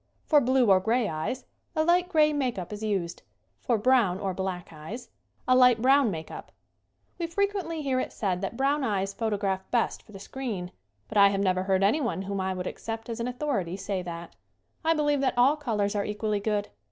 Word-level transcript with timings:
For 0.25 0.41
blue 0.41 0.71
or 0.71 0.79
gray 0.79 1.07
eyes, 1.07 1.45
a 1.75 1.83
light 1.83 2.09
gray 2.09 2.33
make 2.33 2.57
up 2.57 2.73
is 2.73 2.81
used; 2.81 3.21
for 3.59 3.77
brown 3.77 4.19
or 4.19 4.33
black 4.33 4.69
eyes, 4.73 5.11
a 5.47 5.55
light 5.55 5.79
brown 5.79 6.09
make 6.09 6.31
up. 6.31 6.51
We 7.19 7.27
frequently 7.27 7.83
hear 7.83 7.99
it 7.99 8.11
said 8.11 8.41
that 8.41 8.57
brown 8.57 8.83
eyes 8.83 9.13
photograph 9.13 9.69
best 9.69 10.01
for 10.01 10.11
the 10.11 10.17
screen, 10.19 10.71
but 11.07 11.19
I 11.19 11.27
have 11.29 11.41
never 11.41 11.61
heard 11.61 11.83
anyone 11.83 12.23
whom 12.23 12.41
I 12.41 12.55
would 12.55 12.65
accept 12.65 13.09
as 13.09 13.19
an 13.19 13.27
authority 13.27 13.77
say 13.77 14.01
that. 14.01 14.35
I 14.83 14.95
believe 14.95 15.21
that 15.21 15.37
all 15.37 15.55
colors 15.55 15.93
are 15.95 16.03
equally 16.03 16.39
good. 16.39 16.69